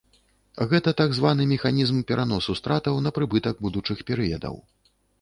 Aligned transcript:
Гэта 0.71 0.93
так 1.01 1.13
званы 1.17 1.43
механізм 1.53 2.01
пераносу 2.13 2.57
стратаў 2.63 3.01
на 3.07 3.15
прыбытак 3.21 3.65
будучых 3.67 4.07
перыядаў. 4.13 4.63